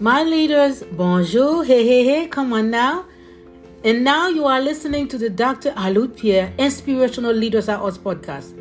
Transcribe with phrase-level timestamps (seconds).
[0.00, 3.04] My leaders, bonjour, hey, hey, hey, come on now.
[3.82, 5.72] And now you are listening to the Dr.
[5.76, 8.56] Alourdes Pierre Inspirational Leaders Are Us podcast.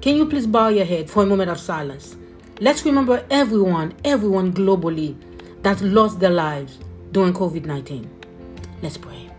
[0.00, 2.16] Can you please bow your head for a moment of silence?
[2.60, 5.14] Let's remember everyone, everyone globally
[5.60, 6.78] that lost their lives
[7.12, 8.08] during COVID 19.
[8.80, 9.30] Let's pray.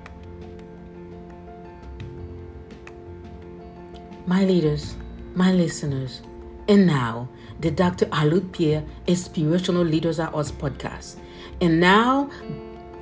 [4.28, 4.96] My leaders,
[5.34, 6.22] my listeners,
[6.68, 7.30] and now
[7.62, 8.06] the Dr.
[8.12, 11.16] Alourdes Pierre Inspirational Leaders Are Us podcast.
[11.62, 12.30] And now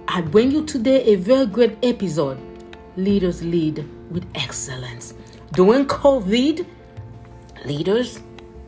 [0.08, 2.40] I bring you today a very great episode
[2.98, 5.14] Leaders Lead with Excellence.
[5.54, 6.66] During COVID,
[7.66, 8.20] leaders,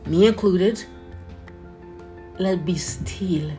[0.06, 0.84] me included,
[2.38, 3.50] let's be still.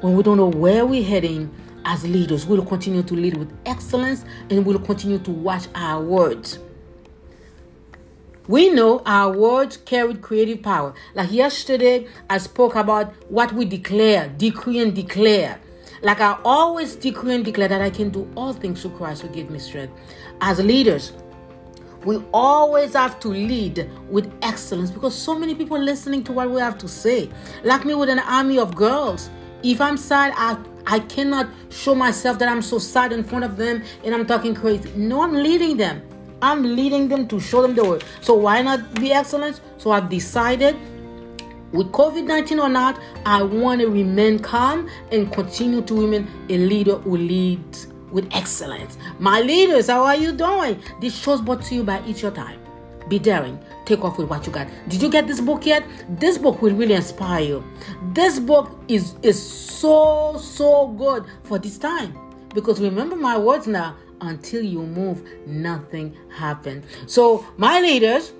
[0.00, 1.54] When we don't know where we're heading
[1.84, 6.58] as leaders, we'll continue to lead with excellence and we'll continue to watch our words.
[8.50, 10.92] We know our words carry creative power.
[11.14, 15.60] Like yesterday, I spoke about what we declare, decree and declare.
[16.02, 19.28] Like I always decree and declare that I can do all things through Christ who
[19.28, 19.92] gives me strength.
[20.40, 21.12] As leaders,
[22.04, 26.60] we always have to lead with excellence because so many people listening to what we
[26.60, 27.30] have to say.
[27.62, 29.30] Like me with an army of girls.
[29.62, 33.56] If I'm sad, I I cannot show myself that I'm so sad in front of
[33.56, 34.90] them and I'm talking crazy.
[34.96, 36.02] No, I'm leading them.
[36.42, 37.98] I'm leading them to show them the way.
[38.20, 39.60] So why not be excellent?
[39.78, 40.76] So I've decided
[41.72, 46.58] with COVID 19 or not, I want to remain calm and continue to remain a
[46.58, 48.98] leader who leads with excellence.
[49.18, 50.82] My leaders, how are you doing?
[51.00, 52.58] This show's brought to you by It's Your Time.
[53.08, 53.58] Be daring.
[53.86, 54.68] Take off with what you got.
[54.88, 55.84] Did you get this book yet?
[56.08, 57.64] This book will really inspire you.
[58.12, 62.16] This book is, is so, so good for this time.
[62.54, 66.84] Because remember my words now until you move, nothing happened.
[67.06, 68.32] So, my leaders,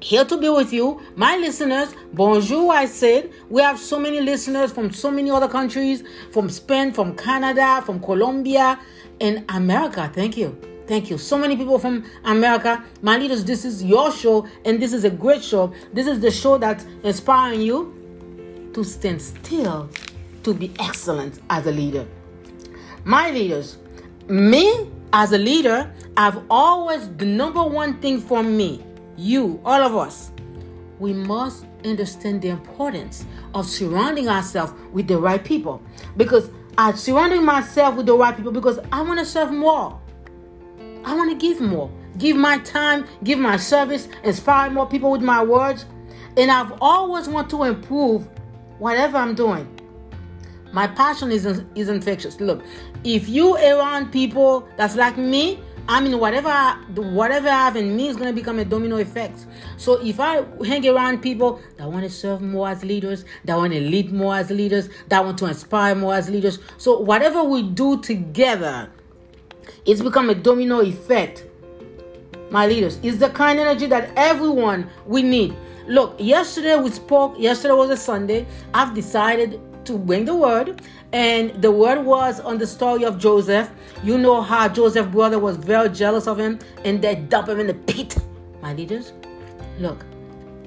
[0.00, 1.00] here to be with you.
[1.16, 3.32] My listeners, bonjour, I said.
[3.48, 8.00] We have so many listeners from so many other countries, from Spain, from Canada, from
[8.00, 8.78] Colombia,
[9.20, 10.10] and America.
[10.14, 10.56] Thank you.
[10.86, 11.18] Thank you.
[11.18, 12.82] So many people from America.
[13.02, 15.72] My leaders, this is your show, and this is a great show.
[15.92, 19.90] This is the show that's inspiring you to stand still,
[20.44, 22.06] to be excellent as a leader.
[23.04, 23.78] My leaders,
[24.28, 28.84] me as a leader, I've always the number one thing for me,
[29.16, 30.30] you, all of us,
[30.98, 33.24] we must understand the importance
[33.54, 35.82] of surrounding ourselves with the right people.
[36.16, 40.00] Because I'm surrounding myself with the right people because I want to serve more.
[41.04, 41.90] I want to give more.
[42.18, 45.86] Give my time, give my service, inspire more people with my words.
[46.36, 48.28] And I've always want to improve
[48.78, 49.77] whatever I'm doing.
[50.72, 52.40] My passion is, is infectious.
[52.40, 52.62] Look,
[53.04, 56.50] if you around people that's like me, I mean, whatever
[56.96, 59.46] whatever I have in me is going to become a domino effect.
[59.78, 63.72] So if I hang around people that want to serve more as leaders, that want
[63.72, 67.62] to lead more as leaders, that want to inspire more as leaders, so whatever we
[67.62, 68.90] do together,
[69.86, 71.46] it's become a domino effect.
[72.50, 75.56] My leaders, is the kind energy that everyone we need.
[75.86, 77.38] Look, yesterday we spoke.
[77.38, 78.46] Yesterday was a Sunday.
[78.74, 83.70] I've decided to bring the word, and the word was on the story of Joseph.
[84.02, 87.66] You know how Joseph's brother was very jealous of him, and they dump him in
[87.66, 88.16] the pit.
[88.62, 89.12] My leaders,
[89.78, 90.04] look,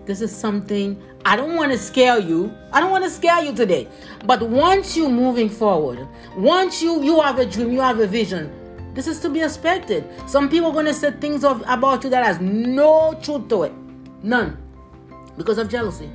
[0.05, 2.51] this is something I don't want to scare you.
[2.71, 3.87] I don't want to scare you today.
[4.25, 8.51] But once you're moving forward, once you you have a dream, you have a vision.
[8.93, 10.03] This is to be expected.
[10.27, 13.63] Some people are going to say things of, about you that has no truth to
[13.63, 13.73] it.
[14.21, 14.57] None.
[15.37, 16.09] Because of jealousy.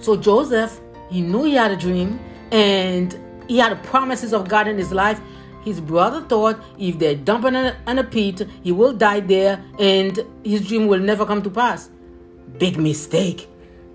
[0.00, 2.20] So Joseph, he knew he had a dream
[2.52, 5.20] and he had promises of God in his life.
[5.64, 10.18] His brother thought if they dump him in a, pit, he will die there and
[10.44, 11.90] his dream will never come to pass.
[12.58, 13.48] Big mistake.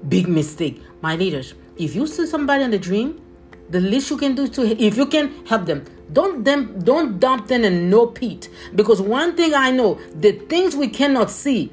[0.08, 0.82] Big mistake.
[1.02, 3.22] My leaders, if you see somebody in the dream,
[3.70, 7.48] the least you can do to if you can help them, don't them don't dump
[7.48, 8.50] them in no pit.
[8.76, 11.72] Because one thing I know, the things we cannot see,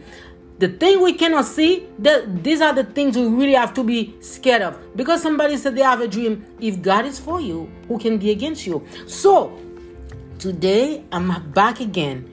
[0.60, 4.14] the thing we cannot see, that these are the things we really have to be
[4.20, 4.78] scared of.
[4.94, 6.44] Because somebody said they have a dream.
[6.60, 8.86] If God is for you, who can be against you?
[9.06, 9.58] So
[10.38, 12.30] today I'm back again.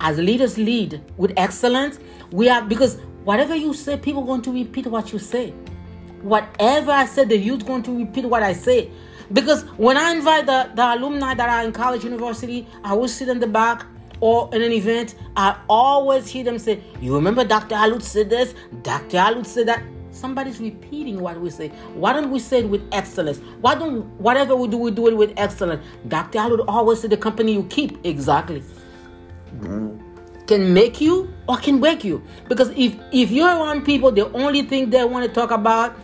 [0.00, 1.98] As leaders lead with excellence,
[2.32, 5.50] we are because whatever you say, people going to repeat what you say.
[6.22, 8.90] Whatever I said, the youth going to repeat what I say.
[9.30, 13.28] Because when I invite the, the alumni that are in college, university, I will sit
[13.28, 13.84] in the back
[14.20, 17.74] or in an event, I always hear them say, You remember Dr.
[17.74, 18.54] Alourdes said this?
[18.82, 19.18] Dr.
[19.18, 19.82] Alourdes said that.
[20.10, 21.68] Somebody's repeating what we say.
[21.94, 23.38] Why don't we say it with excellence?
[23.60, 25.84] Why don't whatever we do, we do it with excellence?
[26.08, 26.38] Dr.
[26.38, 28.04] Alourdes always said the company you keep.
[28.04, 28.62] Exactly.
[30.46, 32.22] Can make you or can break you.
[32.48, 35.96] Because if if you're around people, the only thing they want to talk about,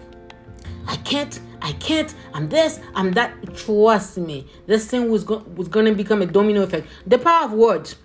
[0.86, 3.32] I can't I can't, I'm this, I'm that.
[3.56, 6.86] Trust me, this thing was, was going to become a domino effect.
[7.06, 7.96] The power of words.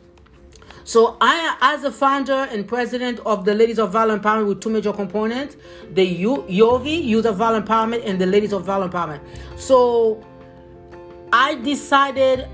[0.90, 4.72] So I, as a founder and president of the Ladies of Valor Empowerment with two
[4.72, 5.56] major components,
[5.94, 9.22] the U- YOVI, Youth of Valor Empowerment, and the Ladies of Valor Empowerment.
[9.56, 10.26] So
[11.32, 12.48] I decided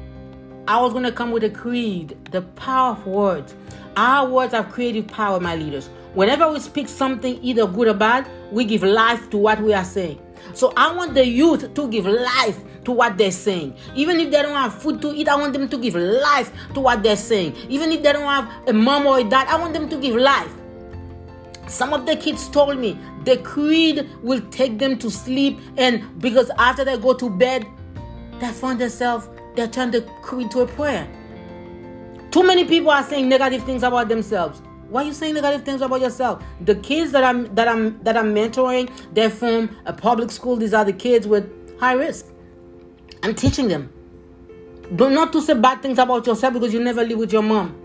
[0.67, 3.55] I was going to come with a creed, the power of words.
[3.95, 5.89] Our words have creative power, my leaders.
[6.13, 9.85] Whenever we speak something, either good or bad, we give life to what we are
[9.85, 10.19] saying.
[10.53, 13.75] So I want the youth to give life to what they're saying.
[13.95, 16.79] Even if they don't have food to eat, I want them to give life to
[16.79, 17.55] what they're saying.
[17.69, 20.15] Even if they don't have a mom or a dad, I want them to give
[20.15, 20.51] life.
[21.67, 26.51] Some of the kids told me the creed will take them to sleep, and because
[26.57, 27.65] after they go to bed,
[28.39, 31.07] they find themselves they turn the creed to a prayer.
[32.31, 34.61] Too many people are saying negative things about themselves.
[34.89, 36.43] Why are you saying negative things about yourself?
[36.61, 40.57] The kids that I'm that I'm that I'm mentoring, they're from a public school.
[40.57, 41.49] These are the kids with
[41.79, 42.27] high risk.
[43.25, 43.92] I'm teaching them.
[44.95, 47.75] Do not to say bad things about yourself because you never live with your mom.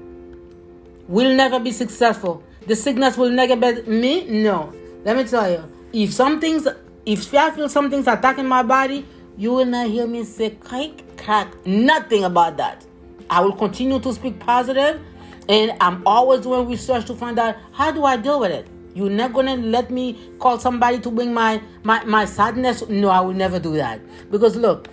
[1.09, 2.43] Will never be successful.
[2.67, 4.25] The sickness will never be me.
[4.43, 4.71] No.
[5.03, 5.65] Let me tell you.
[5.95, 6.69] If something's
[7.07, 9.07] if I feel something's attacking my body,
[9.39, 12.85] you will not hear me say crack crack nothing about that.
[13.31, 15.01] I will continue to speak positive
[15.49, 18.69] and I'm always doing research to find out how do I deal with it.
[18.95, 22.87] You're not gonna let me call somebody to bring my, my, my sadness.
[22.91, 24.03] No, I will never do that.
[24.31, 24.89] Because look,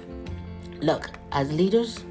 [0.82, 2.04] look, as leaders,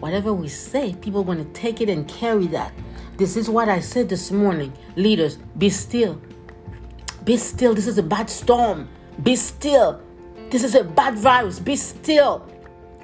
[0.00, 2.72] whatever we say, people are gonna take it and carry that.
[3.16, 4.72] This is what I said this morning.
[4.96, 6.20] Leaders, be still.
[7.24, 7.74] Be still.
[7.74, 8.88] This is a bad storm.
[9.22, 10.00] Be still.
[10.50, 11.58] This is a bad virus.
[11.58, 12.46] Be still.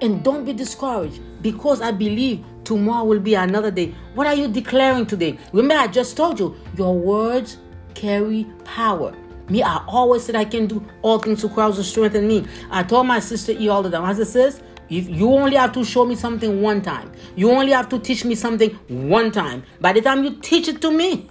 [0.03, 3.95] And don't be discouraged because I believe tomorrow will be another day.
[4.15, 5.39] What are you declaring today?
[5.53, 7.59] Remember, I just told you your words
[7.95, 9.15] carry power.
[9.51, 12.47] Me, I always said I can do all things through Christ who strengthen me.
[12.71, 14.05] I told my sister E all the time.
[14.05, 17.73] I said, sis, if you only have to show me something one time, you only
[17.73, 19.65] have to teach me something one time.
[19.81, 21.29] By the time you teach it to me,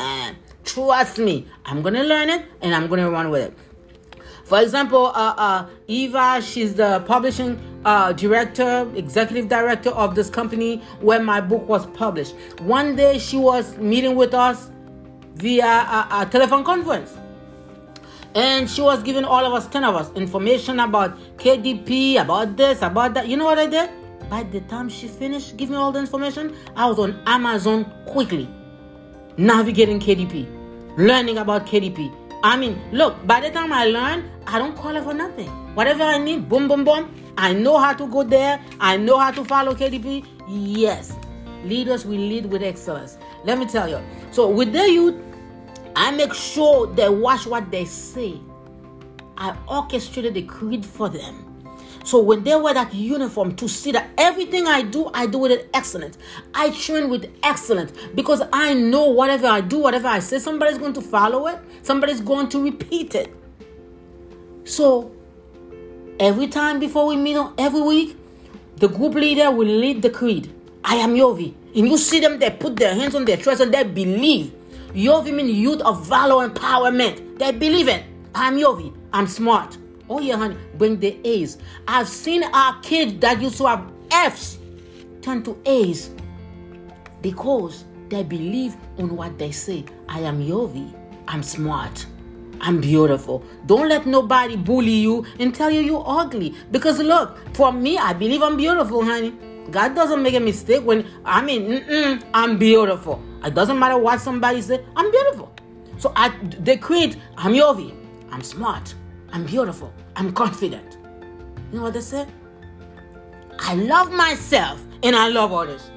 [0.64, 3.58] trust me, I'm gonna learn it and I'm gonna run with it.
[4.44, 10.78] For example, uh, uh, Eva, she's the publishing uh, director, executive director of this company
[11.00, 12.34] where my book was published.
[12.60, 14.70] One day she was meeting with us
[15.34, 17.16] via a, a telephone conference.
[18.38, 22.82] And she was giving all of us, 10 of us, information about KDP, about this,
[22.82, 23.26] about that.
[23.26, 23.90] You know what I did?
[24.30, 28.48] By the time she finished giving me all the information, I was on Amazon quickly,
[29.38, 30.46] navigating KDP,
[30.96, 32.14] learning about KDP.
[32.44, 35.48] I mean, look, by the time I learn, I don't call her for nothing.
[35.74, 37.12] Whatever I need, boom, boom, boom.
[37.36, 38.62] I know how to go there.
[38.78, 40.24] I know how to follow KDP.
[40.48, 41.12] Yes,
[41.64, 43.18] leaders will lead with excellence.
[43.42, 44.00] Let me tell you.
[44.30, 45.16] So, with the youth,
[45.98, 48.40] I make sure they watch what they say.
[49.36, 51.44] I orchestrated the creed for them.
[52.04, 55.66] So when they wear that uniform to see that everything I do, I do with
[55.74, 56.16] excellence.
[56.54, 60.92] I train with excellence because I know whatever I do, whatever I say, somebody's going
[60.92, 61.58] to follow it.
[61.82, 63.34] Somebody's going to repeat it.
[64.62, 65.10] So
[66.20, 68.16] every time before we meet on every week,
[68.76, 70.54] the group leader will lead the creed.
[70.84, 71.54] I am Yovi.
[71.74, 74.54] And you see them, they put their hands on their chest and they believe.
[74.94, 77.38] Yovi means youth of valor and empowerment.
[77.38, 78.04] They believe it.
[78.34, 78.94] I'm Yovi.
[79.12, 79.76] I'm smart.
[80.10, 81.58] Oh yeah, honey, bring the A's.
[81.86, 84.58] I've seen our kids that used to have F's
[85.20, 86.10] turn to A's
[87.20, 89.84] because they believe on what they say.
[90.08, 90.94] I am Yovi.
[91.26, 92.06] I'm smart.
[92.60, 93.44] I'm beautiful.
[93.66, 96.54] Don't let nobody bully you and tell you you're ugly.
[96.70, 99.34] Because look, for me, I believe I'm beautiful, honey.
[99.70, 103.22] God doesn't make a mistake when I mean, I'm beautiful.
[103.44, 104.84] It doesn't matter what somebody say.
[104.96, 105.52] I'm beautiful.
[105.98, 107.16] So I they create.
[107.36, 107.94] I'm Yovi.
[108.30, 108.94] I'm smart.
[109.32, 109.92] I'm beautiful.
[110.16, 110.98] I'm confident.
[111.70, 112.26] You know what they say?
[113.58, 115.90] I love myself and I love others.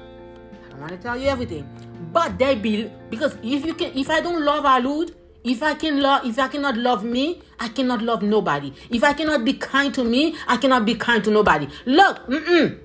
[0.66, 1.68] I don't want to tell you everything,
[2.12, 5.13] but they be because if you can, if I don't love Alourdes,
[5.44, 8.74] if I can love, if I cannot love me, I cannot love nobody.
[8.90, 11.68] If I cannot be kind to me, I cannot be kind to nobody.
[11.86, 12.80] Look, mm-mm.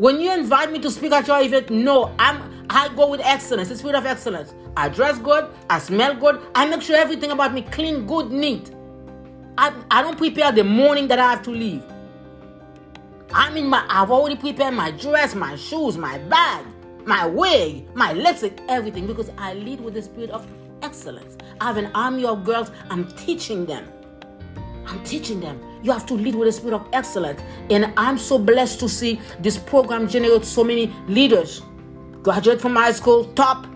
[0.00, 3.68] When you invite me to speak at your event, no, I'm I go with excellence,
[3.68, 4.54] the spirit of excellence.
[4.74, 8.70] I dress good, I smell good, I make sure everything about me clean, good, neat.
[9.58, 11.82] I, I don't prepare the morning that I have to leave.
[13.30, 16.64] I mean, my I've already prepared my dress, my shoes, my bag,
[17.04, 20.46] my wig, my lipstick, everything because I lead with the spirit of
[20.80, 21.36] excellence.
[21.60, 22.70] I have an army of girls.
[22.88, 23.86] I'm teaching them.
[24.86, 25.60] I'm teaching them.
[25.82, 27.40] You have to lead with the spirit of excellence.
[27.70, 31.62] And I'm so blessed to see this program generate so many leaders.
[32.22, 33.66] Graduate from high school, top,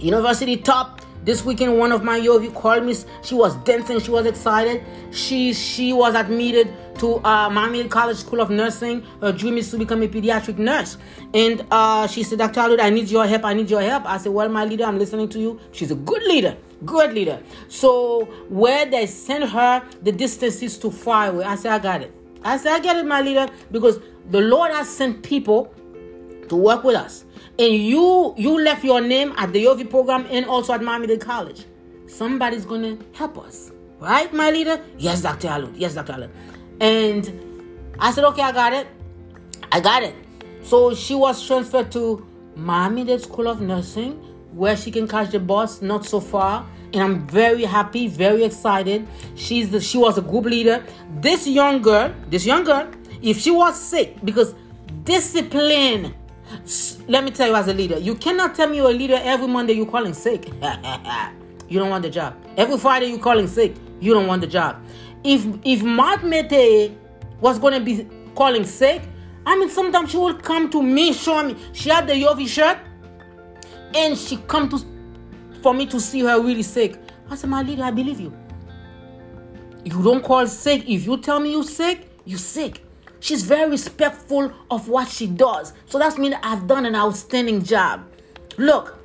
[0.00, 2.94] university, top, This weekend, one of my Yovi called me.
[3.22, 4.00] She was dancing.
[4.00, 4.82] She was excited.
[5.10, 9.04] She she was admitted to uh, Miami College School of Nursing.
[9.20, 10.96] Her dream is to become a pediatric nurse.
[11.34, 12.60] And uh, she said, Dr.
[12.60, 13.44] Alourdes, I need your help.
[13.44, 14.06] I need your help.
[14.06, 15.60] I said, Well, my leader, I'm listening to you.
[15.72, 16.56] She's a good leader.
[16.84, 17.42] Good leader.
[17.68, 21.44] So where they send her, the distance is too far away.
[21.44, 22.14] I said, I got it.
[22.42, 25.74] I said, I get it, my leader, because the Lord has sent people
[26.48, 27.24] to work with us
[27.58, 31.20] and you you left your name at the Yovi program and also at Miami Dade
[31.20, 31.66] College,
[32.06, 33.70] somebody's gonna help us,
[34.00, 34.80] right, my leader?
[34.96, 35.48] Yes, Dr.
[35.48, 35.74] Allen.
[35.76, 36.12] Yes, Dr.
[36.12, 36.30] Allen.
[36.80, 37.30] And
[37.98, 38.86] I said, okay, I got it.
[39.70, 40.14] I got it.
[40.62, 44.18] So she was transferred to Miami Dade School of Nursing,
[44.52, 46.66] where she can catch the bus not so far.
[46.92, 49.06] And I'm very happy, very excited.
[49.36, 50.84] She's the she was a group leader.
[51.20, 52.90] This young girl, this young girl,
[53.22, 54.54] if she was sick, because
[55.04, 56.14] discipline
[57.06, 59.46] let me tell you as a leader, you cannot tell me you're a leader every
[59.46, 60.46] Monday you're calling sick.
[61.68, 62.36] you don't want the job.
[62.56, 63.74] Every Friday you're calling sick.
[64.00, 64.76] You don't want the job.
[65.22, 66.92] If if Matt Mete
[67.40, 69.02] was gonna be calling sick,
[69.46, 71.56] I mean sometimes she would come to me, show me.
[71.72, 72.78] She had the Yovi shirt,
[73.94, 74.78] and she come to
[75.62, 76.98] for me to see her really sick.
[77.28, 78.32] I said, my leader, I believe you.
[79.84, 80.88] You don't call sick.
[80.88, 82.84] If you tell me you're sick, you're sick.
[83.20, 85.74] She's very respectful of what she does.
[85.86, 88.06] So that's mean I've done an outstanding job.
[88.56, 88.98] Look,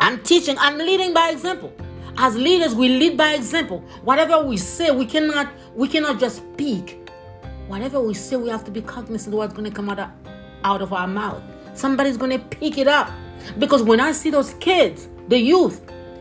[0.00, 1.72] I'm teaching, I'm leading by example.
[2.18, 3.80] As leaders, we lead by example.
[4.02, 7.08] Whatever we say, we cannot we cannot just speak.
[7.68, 10.10] Whatever we say, we have to be cognizant of what's going to come out of,
[10.64, 11.42] out of our mouth.
[11.74, 13.10] Somebody's going to pick it up.
[13.58, 15.80] Because when I see those kids, the youth,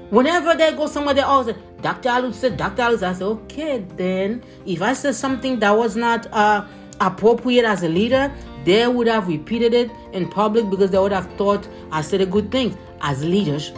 [0.09, 2.09] whenever they go somewhere, they always say, Dr.
[2.09, 2.81] Alourdes said, Dr.
[2.81, 6.65] Alourdes, I said, okay, then if I said something that was not uh,
[6.99, 11.31] appropriate as a leader, they would have repeated it in public because they would have
[11.33, 12.77] thought I said a good thing.
[13.01, 13.71] As leaders,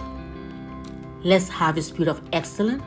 [1.24, 2.82] let's have a spirit of excellence.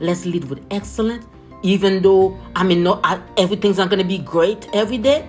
[0.00, 1.26] Let's lead with excellence,
[1.62, 5.26] even though I mean, not everything's not going to be great every day.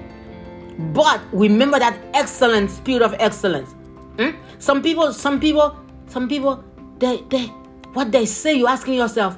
[0.93, 3.74] But remember that excellent spirit of excellence.
[4.19, 4.31] Hmm?
[4.59, 6.61] Some people, some people, some people,
[6.97, 7.45] they, they,
[7.93, 9.38] what they say, you're asking yourself,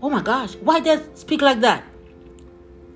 [0.00, 1.84] oh my gosh, why they speak like that?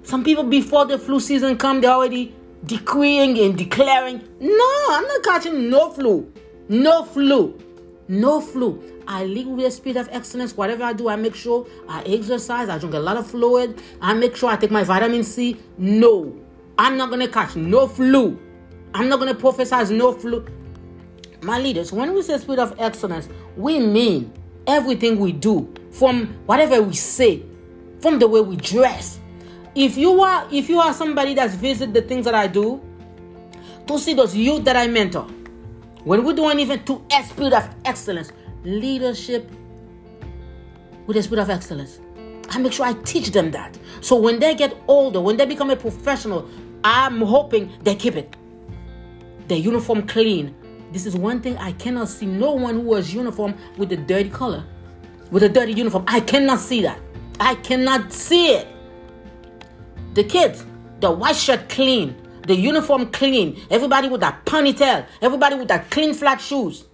[0.04, 5.22] Some people before the flu season come, they're already decreeing and declaring, no, I'm not
[5.22, 6.32] catching no flu.
[6.70, 7.60] No flu.
[8.08, 8.82] No flu.
[9.06, 10.56] I live with a spirit of excellence.
[10.56, 14.14] Whatever I do, I make sure I exercise, I drink a lot of fluid, I
[14.14, 15.58] make sure I take my vitamin C.
[15.76, 16.34] No.
[16.78, 18.40] I'm not gonna catch no flu.
[18.94, 20.46] I'm not gonna prophesy no flu.
[21.42, 24.32] My leaders, when we say spirit of excellence, we mean
[24.66, 27.42] everything we do, from whatever we say,
[28.00, 29.18] from the way we dress,
[29.74, 32.80] if you are if you are somebody that's visited the things that I do,
[33.86, 35.26] to see those youth that I mentor,
[36.04, 38.32] when we do an event to a spirit of excellence,
[38.64, 39.50] leadership
[41.06, 41.98] with a spirit of excellence.
[42.50, 43.78] I make sure I teach them that.
[44.00, 46.48] So when they get older, when they become a professional,
[46.84, 48.36] I'm hoping they keep it.
[49.48, 50.54] Their uniform clean.
[50.92, 54.28] This is one thing I cannot see no one who wears uniform with a dirty
[54.28, 54.62] color,
[55.30, 56.04] with a dirty uniform.
[56.06, 57.00] I cannot see that.
[57.40, 58.68] I cannot see it.
[60.12, 60.66] The kids,
[61.00, 62.14] the white shirt clean,
[62.46, 66.84] the uniform clean, everybody with that ponytail, everybody with that clean flat shoes.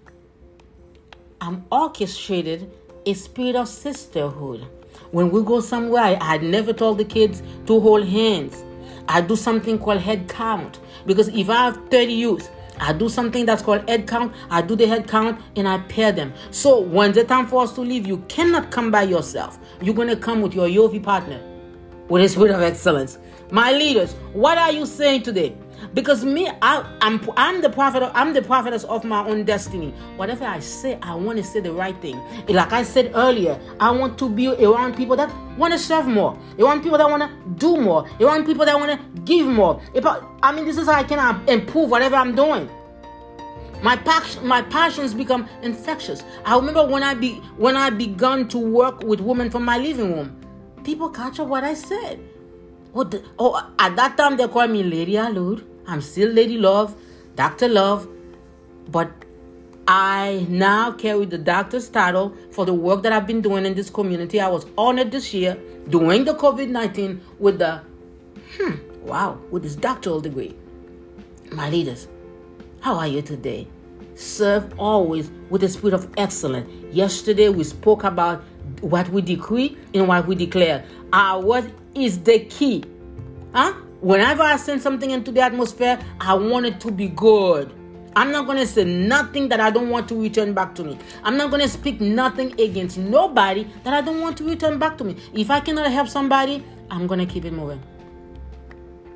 [1.41, 2.71] I'm orchestrated
[3.05, 4.65] a spirit of sisterhood.
[5.11, 8.63] When we go somewhere, I never told the kids to hold hands.
[9.09, 13.47] I do something called head count because if I have 30 youth, I do something
[13.47, 14.35] that's called head count.
[14.51, 16.33] I do the head count and I pair them.
[16.51, 19.59] So when the time for us to leave, you cannot come by yourself.
[19.81, 21.41] You're gonna come with your Yovi partner
[22.09, 23.19] with a spirit of excellence.
[23.51, 25.57] My leaders, what are you saying today?
[25.95, 28.03] Because me, I, am I'm, I'm the prophet.
[28.15, 29.91] I'm the prophetess of my own destiny.
[30.17, 32.21] Whatever I say, I want to say the right thing.
[32.49, 36.39] Like I said earlier, I want to be around people that want to serve more.
[36.57, 38.09] want people that want to do more.
[38.21, 39.81] want people that want to give more.
[39.95, 42.69] I, I mean, this is how I can um, improve whatever I'm doing.
[43.83, 46.25] My passion, my passions become infectious.
[46.45, 50.13] I remember when I be when I begun to work with women from my living
[50.13, 50.39] room
[50.89, 52.19] people catch up what I said.
[52.95, 55.63] Oh, oh, at that time they called me Lady Alourdes.
[55.87, 56.97] I'm still Lady Love,
[57.37, 57.69] Dr.
[57.69, 58.09] Love,
[58.89, 59.11] but
[59.87, 63.89] I now carry the doctor's title for the work that I've been doing in this
[63.89, 64.41] community.
[64.41, 65.57] I was honored this year
[65.89, 67.81] during the COVID 19 with the,
[68.57, 68.75] hmm,
[69.07, 70.55] wow, with this doctoral degree.
[71.53, 72.09] My leaders,
[72.81, 73.67] how are you today?
[74.15, 76.69] Serve always with the spirit of excellence.
[76.93, 78.43] Yesterday we spoke about
[78.81, 80.85] what we decree and what we declare.
[81.13, 82.85] Our word is the key.
[83.53, 83.75] Huh?
[84.01, 87.73] Whenever I send something into the atmosphere, I want it to be good.
[88.15, 90.99] I'm not going to say nothing that I don't want to return back to me.
[91.23, 94.99] I'm not going to speak nothing against nobody that I don't want to return back
[94.99, 95.17] to me.
[95.35, 97.81] If I cannot help somebody, I'm going to keep it moving.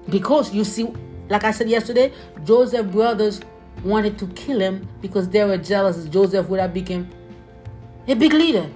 [0.09, 0.93] Because you see,
[1.29, 2.13] like I said yesterday,
[2.45, 3.41] Joseph brothers
[3.85, 7.09] wanted to kill him because they were jealous Joseph would have become
[8.07, 8.69] a big leader.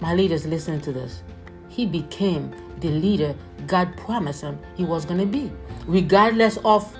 [0.00, 1.22] My leaders, listening to this.
[1.76, 3.34] He became the leader
[3.66, 5.52] God promised him he was going to be.
[5.86, 6.90] Regardless of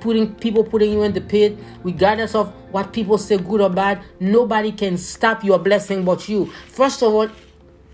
[0.00, 4.00] putting people putting you in the pit, regardless of what people say good or bad,
[4.18, 6.46] nobody can stop your blessing but you.
[6.68, 7.28] First of all,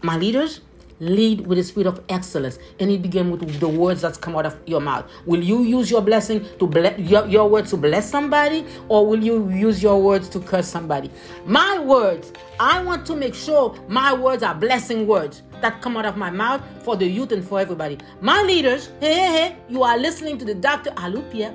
[0.03, 0.61] my leaders,
[1.03, 2.59] lead with the spirit of excellence.
[2.81, 5.11] And it begin with the words that come out of your mouth.
[5.27, 8.65] Will you use your blessing to bless your, your words to bless somebody?
[8.89, 11.11] Or will you use your words to curse somebody?
[11.45, 16.05] My words i want to make sure my words are blessing words that come out
[16.05, 17.99] of my mouth for the youth and for everybody.
[18.21, 21.55] My leaders hey hey hey you are listening to the dr Alourdes Pierre.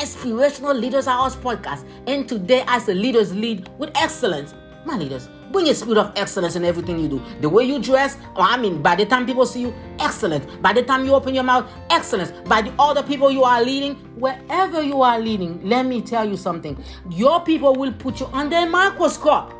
[0.00, 1.86] Inspirational Leaders Are Us podcast.
[2.08, 4.52] And today, as the leaders lead with excellence,
[4.86, 7.22] my leaders, Bring a spirit of excellence in everything you do.
[7.40, 10.44] The way you dress, I mean, by the time people see you, excellence.
[10.60, 12.32] By the time you open your mouth, excellence.
[12.48, 16.36] By the other people you are leading, wherever you are leading, let me tell you
[16.36, 16.76] something.
[17.08, 19.52] Your people will put you under a microscope.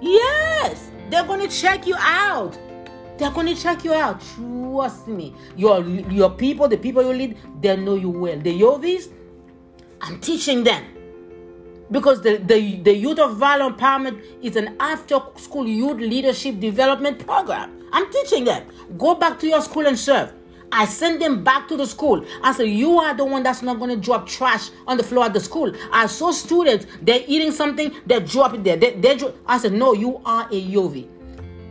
[0.00, 2.58] Yes, they're going to check you out.
[3.18, 4.22] They're going to check you out.
[4.36, 5.34] Trust me.
[5.54, 8.38] Your, your people, the people you lead, they know you well.
[8.38, 9.12] The Yovis,
[10.00, 10.82] I'm teaching them
[11.90, 17.24] because the, the, the Youth of Valor Empowerment is an after school youth leadership development
[17.24, 17.82] program.
[17.92, 18.66] I'm teaching them.
[18.98, 20.32] Go back to your school and serve.
[20.72, 22.24] I send them back to the school.
[22.42, 25.26] I say, You are the one that's not going to drop trash on the floor
[25.26, 25.72] at the school.
[25.92, 28.76] I saw students, they're eating something, they drop it there.
[28.76, 31.08] They, they dro- I said, No, you are a Yovi.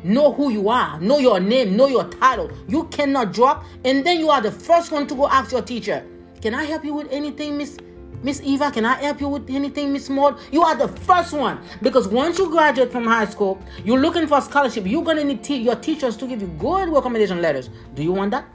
[0.05, 2.49] Know who you are, know your name, know your title.
[2.67, 6.05] You cannot drop, and then you are the first one to go ask your teacher,
[6.41, 7.77] Can I help you with anything, Miss?
[8.23, 10.39] Miss Eva, can I help you with anything, Miss Maud?
[10.49, 14.37] You are the first one because once you graduate from high school, you're looking for
[14.37, 14.87] a scholarship.
[14.87, 17.69] You're gonna need te- your teachers to give you good recommendation letters.
[17.93, 18.45] Do you want that?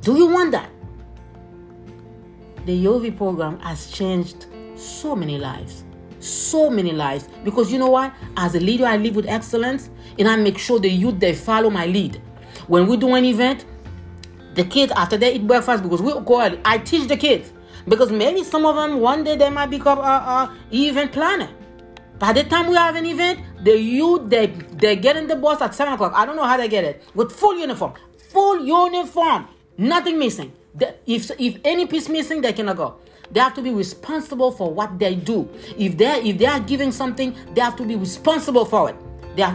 [0.00, 0.70] Do you want that?
[2.64, 5.84] The Yovi program has changed so many lives.
[6.18, 7.28] So many lives.
[7.44, 8.14] Because you know what?
[8.38, 11.68] As a leader, I live with excellence and I make sure the youth they follow
[11.68, 12.22] my lead.
[12.68, 13.66] When we do an event,
[14.54, 17.52] the kids after they eat breakfast, because we go early, I teach the kids
[17.88, 21.48] because maybe some of them one day they might become a, a event planner.
[22.18, 25.60] By the time we have an event, the youth they they get in the bus
[25.60, 26.12] at seven o'clock.
[26.14, 27.94] I don't know how they get it with full uniform,
[28.30, 30.52] full uniform, nothing missing.
[30.74, 32.96] The, if if any piece missing, they cannot go.
[33.30, 35.48] They have to be responsible for what they do.
[35.76, 38.96] If they if they are giving something, they have to be responsible for it.
[39.36, 39.46] They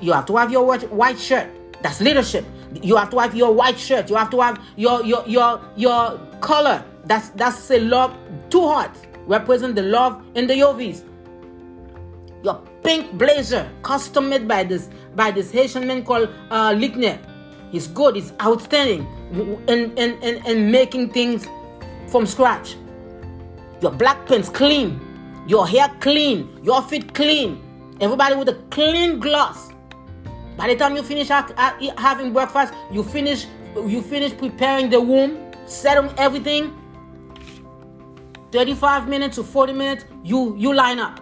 [0.00, 1.48] you have to have your white shirt.
[1.82, 2.44] That's leadership.
[2.82, 4.10] You have to have your white shirt.
[4.10, 8.16] You have to have your your your your color that's that's a love.
[8.50, 11.04] Two hearts represent the love in the Yovis.
[12.42, 16.74] Your pink blazer, custom made by this by this Haitian man called uh.
[17.70, 18.16] He's good.
[18.16, 19.06] He's outstanding
[19.68, 21.46] in, in, in, in making things
[22.08, 22.74] from scratch.
[23.80, 25.00] Your black pants clean.
[25.46, 26.58] Your hair clean.
[26.64, 27.62] Your feet clean.
[28.00, 29.70] Everybody with a clean gloss.
[30.56, 33.46] By the time you finish having breakfast, you finish
[33.86, 36.76] you finish preparing the room, setting everything.
[38.52, 41.20] 35 minutes to 40 minutes, you you line up.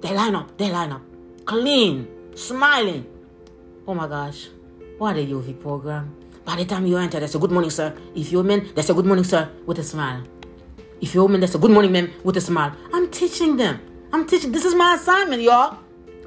[0.00, 1.02] They line up, they line up.
[1.44, 3.06] Clean, smiling.
[3.86, 4.48] Oh my gosh.
[4.98, 6.14] What a Yovi program.
[6.44, 7.96] By the time you enter, they say good morning, sir.
[8.14, 10.22] If you're a man, they say good morning, sir, with a smile.
[11.00, 12.72] If you're a woman, they say good morning, ma'am, with a smile.
[12.92, 13.80] I'm teaching them.
[14.12, 14.52] I'm teaching.
[14.52, 15.78] This is my assignment, y'all.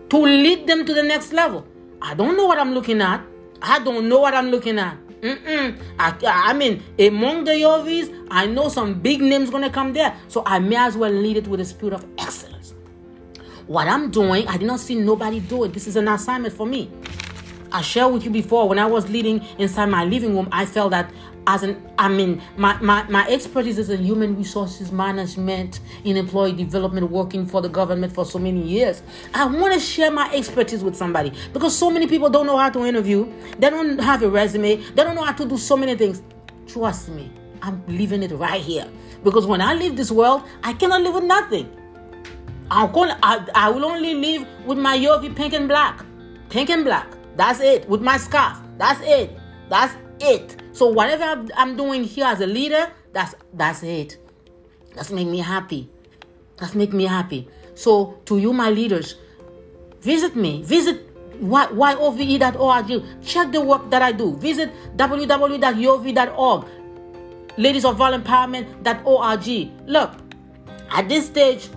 [0.09, 1.65] To lead them to the next level.
[2.01, 3.21] I don't know what I'm looking at.
[3.61, 4.97] I don't know what I'm looking at.
[5.25, 5.81] Mm-mm.
[5.97, 10.15] I, I mean, among the Yovis, I know some big names gonna come there.
[10.27, 12.75] So I may as well lead it with a spirit of excellence.
[13.65, 15.73] What I'm doing, I did not see nobody do it.
[15.73, 16.91] This is an assignment for me.
[17.75, 20.91] I shared with you before when I was leading inside my living room, I felt
[20.91, 21.11] that
[21.45, 26.53] as an I mean my, my, my expertise is in human resources management in employee
[26.53, 29.03] development working for the government for so many years.
[29.33, 32.69] I want to share my expertise with somebody because so many people don't know how
[32.69, 35.95] to interview, they don't have a resume, they don't know how to do so many
[35.95, 36.23] things.
[36.67, 37.29] Trust me,
[37.61, 38.87] I'm leaving it right here.
[39.21, 41.69] Because when I leave this world, I cannot live with nothing.
[42.71, 46.05] I'll call, I, I will only live with my Yovi pink and black.
[46.49, 47.14] Pink and black.
[47.35, 47.87] That's it.
[47.89, 48.59] With my scarf.
[48.77, 49.37] That's it.
[49.69, 50.61] That's it.
[50.73, 54.17] So whatever I'm doing here as a leader, that's that's it.
[54.95, 55.89] That's make me happy.
[56.57, 57.47] That's make me happy.
[57.75, 59.15] So to you, my leaders,
[60.01, 60.63] visit me.
[60.63, 61.01] Visit
[61.41, 63.03] yove.org.
[63.23, 64.35] Check the work that I do.
[64.37, 66.65] Visit www.yov.org.
[67.57, 69.71] Ladies of Empowerment.org.
[69.87, 70.11] Look,
[70.89, 71.69] At this stage,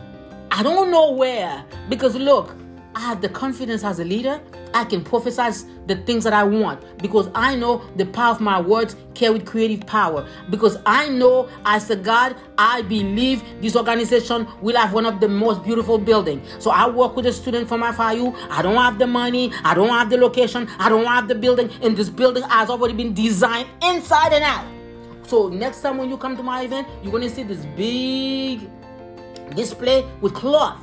[0.50, 2.54] I don't know where because look,
[2.94, 4.40] I have the confidence as a leader.
[4.74, 8.60] I can prophesy the things that I want because I know the power of my
[8.60, 10.28] words carry creative power.
[10.50, 15.28] Because I know as a God, I believe this organization will have one of the
[15.28, 16.46] most beautiful buildings.
[16.58, 18.36] So I work with a student from FIU.
[18.50, 21.70] I don't have the money, I don't have the location, I don't have the building,
[21.82, 24.66] and this building has already been designed inside and out.
[25.26, 28.68] So next time when you come to my event, you're gonna see this big
[29.54, 30.78] display with cloth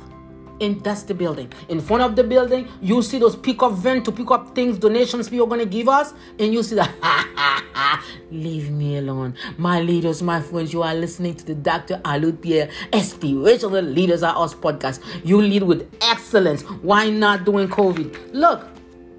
[0.60, 1.52] and that's the building.
[1.68, 4.78] In front of the building, you see those pick up vent to pick up things,
[4.78, 8.02] donations people are gonna give us, and you see that.
[8.30, 9.34] Leave me alone.
[9.58, 12.00] My leaders, my friends, you are listening to the Dr.
[12.04, 15.00] Alourdes Pierre Inspirational Leaders Are Us podcast.
[15.24, 16.62] You lead with excellence.
[16.62, 18.32] Why not doing COVID?
[18.32, 18.66] Look,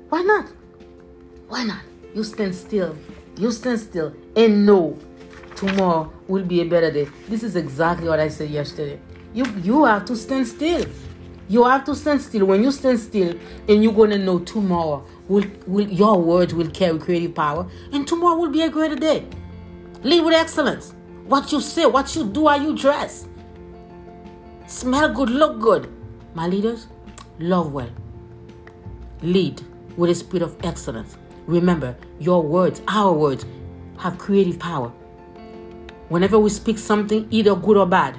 [0.09, 0.51] why not?
[1.47, 1.81] Why not?
[2.13, 2.97] You stand still.
[3.37, 4.97] You stand still and know
[5.55, 7.07] tomorrow will be a better day.
[7.27, 8.99] This is exactly what I said yesterday.
[9.33, 10.85] You you have to stand still.
[11.49, 12.45] You have to stand still.
[12.45, 16.99] When you stand still, and you're gonna know tomorrow will will your words will carry
[16.99, 19.25] creative power, and tomorrow will be a greater day.
[20.03, 20.93] Live with excellence.
[21.25, 23.27] What you say, what you do, how you dress.
[24.67, 25.91] Smell good, look good.
[26.33, 26.87] My leaders,
[27.39, 27.89] love well.
[29.21, 29.61] Lead
[29.95, 31.17] with a spirit of excellence.
[31.47, 33.45] Remember, your words, our words,
[33.97, 34.89] have creative power.
[36.09, 38.17] Whenever we speak something, either good or bad,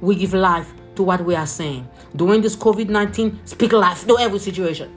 [0.00, 1.88] we give life to what we are saying.
[2.16, 4.92] During this COVID 19, speak life to every situation.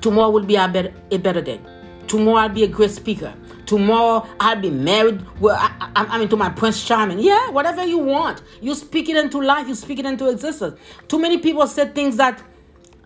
[0.00, 1.60] Tomorrow will be a better, a better day.
[2.06, 3.34] Tomorrow I'll be a great speaker.
[3.66, 5.22] Tomorrow I'll be married.
[5.40, 7.18] Well, I, I, I mean, to my Prince Charming.
[7.18, 8.42] Yeah, whatever you want.
[8.62, 10.78] You speak it into life, you speak it into existence.
[11.08, 12.42] Too many people said things that,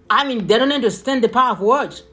[0.08, 2.04] I mean, they don't understand the power of words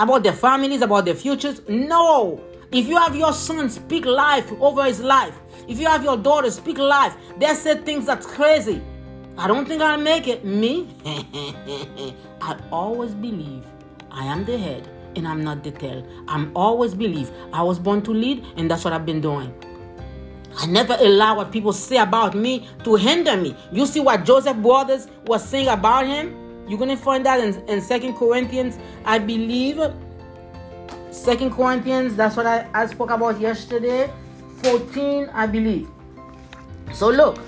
[0.00, 1.60] about their families, about their futures.
[1.68, 2.42] No.
[2.72, 5.38] If you have your son, speak life over his life.
[5.70, 7.16] If you have your daughter, speak life.
[7.38, 8.82] They said things that's crazy.
[9.38, 10.44] I don't think I'll make it.
[10.44, 10.88] Me?
[12.42, 13.64] I always believe
[14.10, 16.04] I am the head and I'm not the tail.
[16.26, 19.54] I'm always believe I was born to lead and that's what I've been doing.
[20.58, 23.56] I never allow what people say about me to hinder me.
[23.70, 26.66] You see what Joseph Brothers was saying about him?
[26.68, 29.80] You're to find that in, in 2 Corinthians, I believe.
[31.12, 34.10] Second Corinthians, that's what I, I spoke about yesterday.
[34.62, 35.88] 14, I believe.
[36.92, 37.38] So look,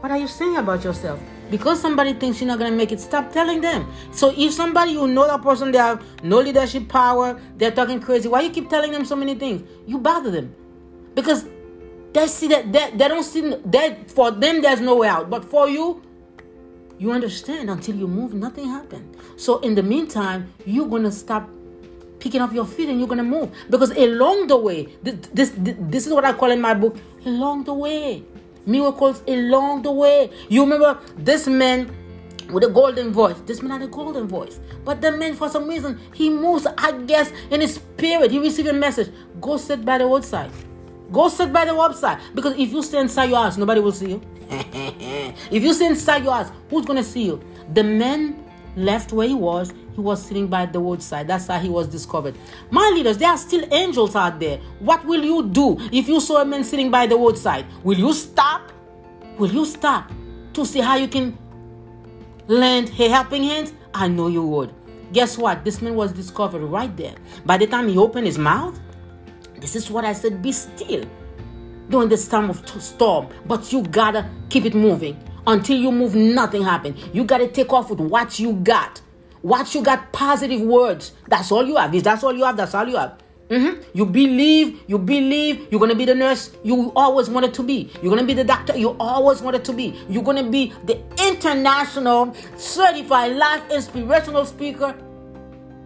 [0.00, 1.20] what are you saying about yourself?
[1.50, 3.90] Because somebody thinks you're not gonna make it, stop telling them.
[4.10, 8.28] So if somebody you know that person they have no leadership power, they're talking crazy,
[8.28, 9.62] why you keep telling them so many things?
[9.86, 10.54] You bother them.
[11.14, 11.44] Because
[12.12, 15.30] they see that they, they don't see that for them there's no way out.
[15.30, 16.02] But for you,
[16.98, 19.16] you understand until you move, nothing happened.
[19.36, 21.48] So in the meantime, you're gonna stop
[22.22, 23.50] picking up your feet and you're gonna move.
[23.68, 27.64] Because along the way this, this this is what i call in my book along
[27.64, 28.22] the way.
[28.64, 30.30] Miracles along the way.
[30.48, 31.90] You remember this man
[32.52, 33.36] with a golden voice.
[33.44, 34.60] This man had a golden voice.
[34.84, 38.30] But the man for some reason he moves i guess in his spirit.
[38.30, 39.10] He received a message.
[39.40, 40.50] Go sit by the roadside.
[41.10, 42.20] Go sit by the roadside.
[42.34, 44.22] Because if you stay inside your house nobody will see you.
[45.50, 47.42] If you stay inside your house who's gonna see you?
[47.74, 48.41] The man
[48.76, 51.28] left where he was he was sitting by the roadside.
[51.28, 52.34] That's how he was discovered.
[52.70, 54.58] My leaders, there are still angels out there.
[54.78, 57.66] What will you do if you saw a man sitting by the roadside?
[57.84, 58.72] Will you stop?
[59.38, 60.10] Will you stop
[60.54, 61.36] to see how you can
[62.48, 63.72] lend a helping hand?
[63.94, 64.74] I know you would.
[65.12, 65.64] Guess what?
[65.64, 67.14] This man was discovered right there.
[67.44, 68.80] By the time he opened his mouth,
[69.56, 71.04] this is what I said be still
[71.90, 73.28] during this time of storm.
[73.44, 75.22] But you gotta keep it moving.
[75.46, 76.96] Until you move, nothing happen.
[77.12, 79.00] You gotta take off with what you got.
[79.42, 81.12] What you got positive words.
[81.26, 81.94] That's all you have.
[81.94, 82.56] Is that's all you have?
[82.56, 83.18] That's all you have.
[83.48, 83.82] Mm-hmm.
[83.92, 87.90] You believe, you believe you're gonna be the nurse you always wanted to be.
[88.02, 90.00] You're gonna be the doctor you always wanted to be.
[90.08, 94.96] You're gonna be the international certified life inspirational speaker.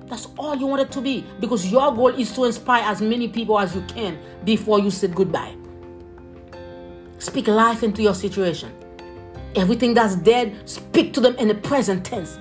[0.04, 3.58] That's all you wanted to be because your goal is to inspire as many people
[3.58, 5.56] as you can before you say goodbye.
[7.18, 8.70] Speak life into your situation.
[9.56, 12.38] Everything that's dead, speak to them in the present tense.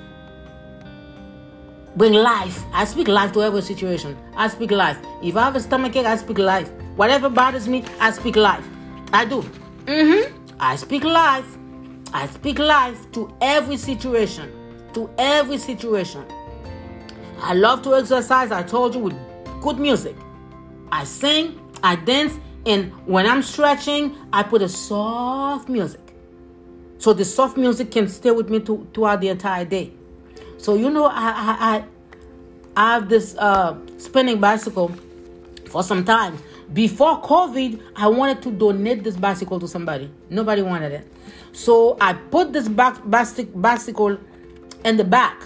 [1.95, 2.61] Bring life.
[2.73, 4.17] I speak life to every situation.
[4.35, 4.97] I speak life.
[5.23, 6.69] If I have a stomach ache, I speak life.
[6.97, 8.67] Whatever bothers me, I speak life.
[9.13, 9.41] I do.
[9.85, 10.55] Mm-hmm.
[10.59, 11.57] I speak life.
[12.13, 14.51] I speak life to every situation.
[14.93, 16.25] To every situation.
[17.39, 20.15] I love to exercise, I told you, with good music.
[20.91, 26.04] I sing, I dance, and when I'm stretching, I put a soft music.
[27.05, 29.91] So the soft music can stay with me to, throughout the entire day.
[30.57, 31.85] So you know, I I I,
[32.75, 34.91] I have this uh, spinning bicycle
[35.69, 36.39] for some time.
[36.73, 40.09] Before COVID, I wanted to donate this bicycle to somebody.
[40.31, 41.07] Nobody wanted it.
[41.51, 44.17] So I put this back bicycle
[44.83, 45.43] in the back.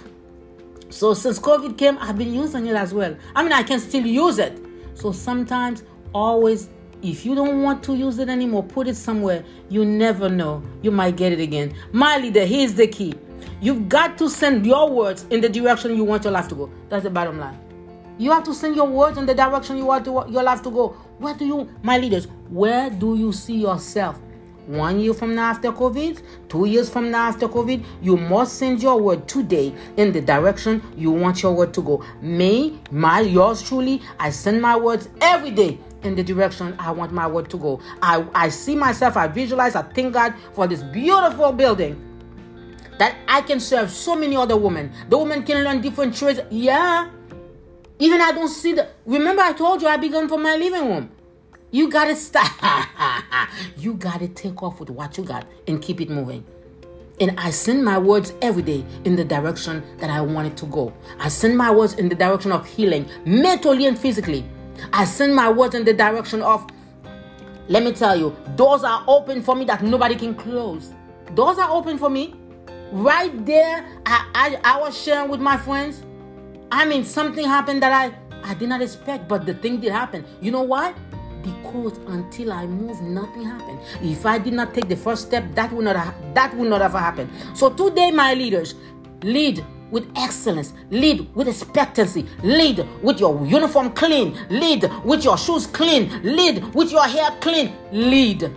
[0.88, 3.14] So since COVID came, I've been using it as well.
[3.36, 4.58] I mean, I can still use it.
[4.94, 5.82] So sometimes,
[6.14, 6.70] always,
[7.02, 9.44] if you don't want to use it anymore, put it somewhere.
[9.68, 10.62] You never know.
[10.82, 11.74] You might get it again.
[11.92, 13.14] My leader, here's the key.
[13.60, 16.70] You've got to send your words in the direction you want your life to go.
[16.88, 17.58] That's the bottom line.
[18.18, 20.70] You have to send your words in the direction you want to, your life to
[20.70, 20.88] go.
[21.18, 24.18] Where do you, my leaders, where do you see yourself?
[24.66, 28.82] One year from now after COVID, two years from now after COVID, you must send
[28.82, 32.04] your word today in the direction you want your word to go.
[32.20, 37.12] Me, my, yours truly, I send my words every day in the direction I want
[37.12, 37.80] my word to go.
[38.02, 42.06] I, I see myself, I visualize, I thank God for this beautiful building
[42.98, 44.92] that I can serve so many other women.
[45.08, 46.40] The women can learn different trades.
[46.50, 47.08] Yeah,
[47.98, 48.88] even I don't see the.
[49.06, 51.10] Remember, I told you I began from my living room.
[51.70, 52.50] You gotta start.
[53.76, 56.44] you gotta take off with what you got and keep it moving.
[57.20, 60.66] And I send my words every day in the direction that I want it to
[60.66, 60.92] go.
[61.18, 64.44] I send my words in the direction of healing, mentally and physically.
[64.92, 66.66] I send my words in the direction of,
[67.68, 70.92] let me tell you, doors are open for me that nobody can close.
[71.34, 72.34] Doors are open for me.
[72.92, 76.02] Right there, I, I, I was sharing with my friends
[76.72, 78.14] I mean, something happened that I,
[78.48, 80.24] I did not expect, but the thing did happen.
[80.40, 80.94] You know why?
[81.42, 83.80] Because until I moved, nothing happened.
[84.00, 86.80] If I did not take the first step, that would not have, that would not
[86.80, 87.30] have happened.
[87.54, 88.74] So today, my leaders,
[89.22, 95.66] lead with excellence, lead with expectancy, lead with your uniform clean, lead with your shoes
[95.66, 98.50] clean, lead with your hair clean, lead,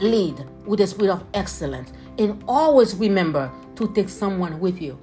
[0.00, 4.98] lead with the spirit of excellence, and always remember to take someone with you.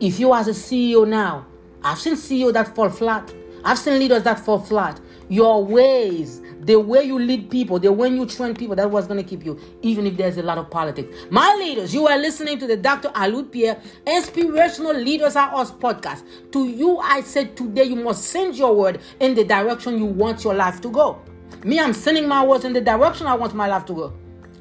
[0.00, 1.46] If you as a CEO now,
[1.84, 3.32] I've seen CEO that fall flat.
[3.64, 5.00] I've seen leaders that fall flat.
[5.28, 9.22] Your ways, the way you lead people, the way you train people, that was going
[9.22, 11.14] to keep you, even if there's a lot of politics.
[11.30, 13.10] My leaders, you are listening to the Dr.
[13.14, 16.22] Alourdes Pierre Inspirational Leaders Are Us podcast.
[16.52, 20.44] To you, I said today, you must send your word in the direction you want
[20.44, 21.20] your life to go.
[21.64, 24.12] Me, I'm sending my words in the direction I want my life to go.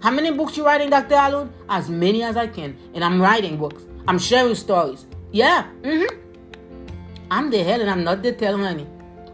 [0.01, 1.15] How many books you writing, Dr.
[1.15, 1.51] Alourdes?
[1.69, 2.75] As many as I can.
[2.95, 3.83] And I'm writing books.
[4.07, 5.05] I'm sharing stories.
[5.31, 5.67] Yeah.
[5.83, 6.17] Mm-hmm.
[7.29, 8.87] I'm the head and I'm not the tail, honey.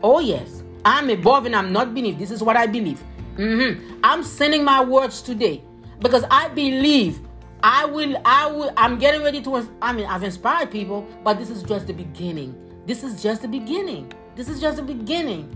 [0.03, 0.63] Oh yes.
[0.88, 2.17] I'm above and I'm not beneath.
[2.17, 3.04] This is what I believe.
[3.36, 4.00] Mm-hmm.
[4.04, 5.62] I'm sending my words today
[6.00, 7.19] because I believe
[7.62, 8.15] I will.
[8.23, 8.71] I will.
[8.78, 9.67] I'm getting ready to.
[9.82, 12.56] I mean, I've inspired people, but this is just the beginning.
[12.86, 14.12] This is just the beginning.
[14.36, 15.56] This is just the beginning.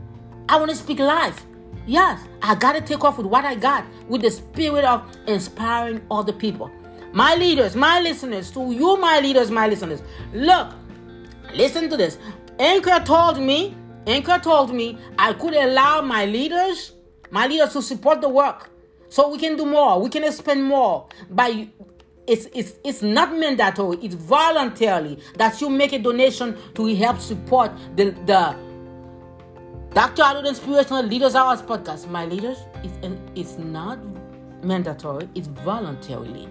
[0.50, 1.46] I want to speak life.
[1.86, 6.02] Yes, I got to take off with what I got, with the spirit of inspiring
[6.12, 6.70] other people
[7.13, 10.02] my leaders, my listeners, to you, my leaders, my listeners.
[10.34, 10.74] Look,
[11.54, 12.17] listen to this.
[12.60, 13.76] Anchor told me,
[14.08, 16.94] Anchor told me I could allow my leaders,
[17.30, 18.70] my leaders to support the work.
[19.10, 21.68] So we can do more, we can spend more by
[22.28, 27.72] it's, it's, it's not mandatory, it's voluntarily that you make a donation to help support
[27.96, 28.56] the, the
[29.94, 30.22] Dr.
[30.22, 32.10] Alourdes Inspirational Leaders Are Us podcast.
[32.10, 34.00] My leaders, it's, it's not
[34.64, 36.48] mandatory, it's voluntarily.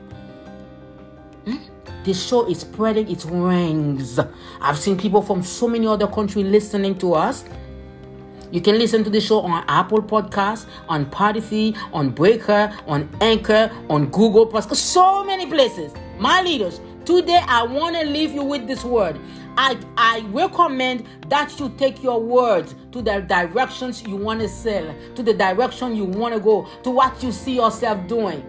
[2.05, 4.19] This show is spreading its wings.
[4.61, 7.45] I've seen people from so many other countries listening to us.
[8.51, 13.71] You can listen to the show on Apple Podcasts, on Spotify, on Breaker, on Anchor,
[13.89, 15.93] on Google Plus, so many places.
[16.19, 19.21] My leaders, today I want to leave you with this word.
[19.57, 24.95] I, I recommend that you take your words to the directions you want to sell,
[25.15, 28.43] to the direction you want to go, to what you see yourself doing.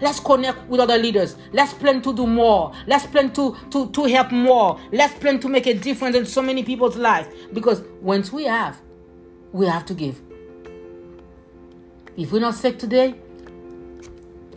[0.00, 1.36] Let's connect with other leaders.
[1.52, 2.72] Let's plan to do more.
[2.86, 4.80] Let's plan to, to, to help more.
[4.92, 7.28] Let's plan to make a difference in so many people's lives.
[7.52, 8.80] Because once we have,
[9.52, 10.20] we have to give.
[12.16, 13.14] If we're not sick today,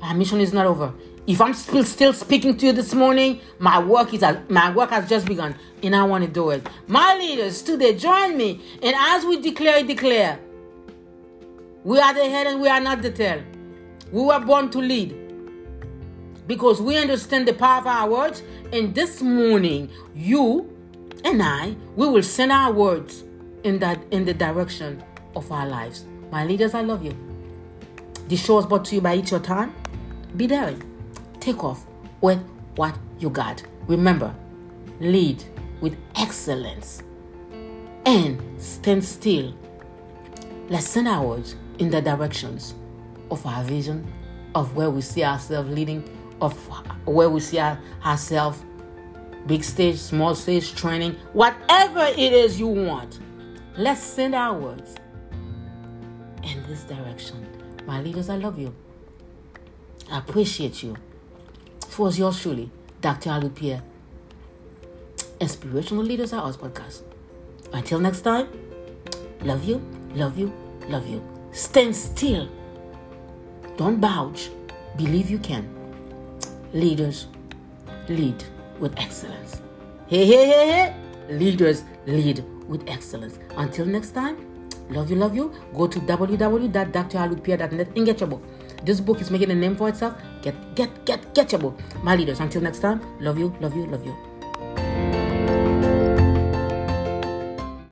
[0.02, 0.94] our mission is not over.
[1.28, 5.08] If I'm still still speaking to you this morning, my work is my work has
[5.08, 6.68] just begun, and I want to do it.
[6.88, 10.40] My leaders today, join me, and as we declare, declare,
[11.84, 13.44] we are the head and we are not the tail.
[14.12, 15.21] We were born to lead
[16.48, 18.44] because we understand the power of our words.
[18.74, 20.76] And this morning, you
[21.24, 23.24] and I, we will send our words
[23.64, 25.04] in that in the direction
[25.36, 26.06] of our lives.
[26.32, 27.16] My leaders, I love you.
[28.28, 29.74] This show is brought to you by It's Your Time.
[30.38, 30.82] Be daring.
[31.40, 31.86] Take off
[32.22, 32.40] with
[32.76, 33.64] what you got.
[33.88, 34.34] Remember,
[35.00, 35.44] lead
[35.82, 37.04] with excellence
[38.06, 39.54] and stand still.
[40.70, 42.76] Let's send our words in the directions
[43.30, 44.12] of our vision,
[44.56, 46.04] of where we see ourselves leading
[46.42, 46.54] of
[47.06, 48.64] where we see our, ourselves
[49.48, 53.20] big stage, small stage, training, whatever it is you want.
[53.78, 54.96] Let's send our words
[56.44, 57.48] in this direction.
[57.86, 58.74] My leaders, I love you.
[60.12, 60.96] I appreciate you.
[61.88, 63.30] It was yours truly, Dr.
[63.30, 63.84] Alourdes Pierre.
[65.40, 67.02] Inspirational Leaders Are Us podcast.
[67.74, 68.48] Until next time,
[69.42, 69.82] love you,
[70.14, 70.54] love you,
[70.88, 71.24] love you.
[71.52, 72.50] Stand still.
[73.78, 74.52] Don't bouge.
[74.98, 75.81] Believe you can.
[76.74, 77.28] Leaders
[78.08, 78.44] lead
[78.80, 79.62] with excellence.
[80.08, 80.96] Hey, hey, hey, hey.
[81.30, 83.40] Leaders lead with excellence.
[83.58, 84.38] Until next time,
[84.90, 85.54] love you, love you.
[85.76, 88.44] Go to www.dralourdespierre.net and get your book.
[88.84, 90.16] This book is making a name for itself.
[90.42, 91.80] Get, get, get, get your book.
[92.04, 92.40] My leaders.
[92.40, 94.31] Until next time, love you, love you, love you.